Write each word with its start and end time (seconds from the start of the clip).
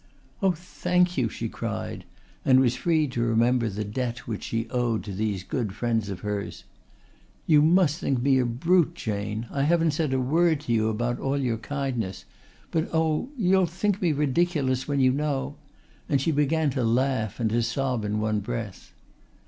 "Oh, 0.41 0.49
thank 0.53 1.15
you," 1.15 1.29
she 1.29 1.47
cried, 1.47 2.05
and 2.43 2.59
was 2.59 2.75
freed 2.75 3.11
to 3.11 3.21
remember 3.21 3.69
the 3.69 3.83
debt 3.83 4.25
which 4.25 4.45
she 4.45 4.67
owed 4.71 5.03
to 5.03 5.13
these 5.13 5.43
good 5.43 5.73
friends 5.75 6.09
of 6.09 6.21
hers. 6.21 6.63
"You 7.45 7.61
must 7.61 7.99
think 7.99 8.19
me 8.19 8.39
a 8.39 8.45
brute, 8.47 8.95
Jane! 8.95 9.45
I 9.51 9.61
haven't 9.61 9.91
said 9.91 10.11
a 10.11 10.19
word 10.19 10.61
to 10.61 10.73
you 10.73 10.89
about 10.89 11.19
all 11.19 11.37
your 11.37 11.57
kindness. 11.57 12.25
But 12.71 12.89
oh, 12.91 13.29
you'll 13.37 13.67
think 13.67 14.01
me 14.01 14.11
ridiculous, 14.11 14.87
when 14.87 14.99
you 14.99 15.11
know" 15.11 15.57
and 16.09 16.19
she 16.19 16.31
began 16.31 16.71
to 16.71 16.83
laugh 16.83 17.39
and 17.39 17.51
to 17.51 17.61
sob 17.61 18.03
in 18.03 18.19
one 18.19 18.39
breath. 18.39 18.93